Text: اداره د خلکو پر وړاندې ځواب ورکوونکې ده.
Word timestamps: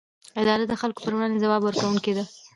اداره 0.41 0.65
د 0.67 0.73
خلکو 0.81 0.99
پر 1.05 1.13
وړاندې 1.15 1.41
ځواب 1.43 1.61
ورکوونکې 1.63 2.13
ده. 2.17 2.23